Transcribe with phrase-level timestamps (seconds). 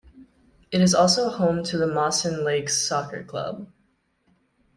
[0.71, 3.71] It is also home to the Mawson Lakes Soccer Club.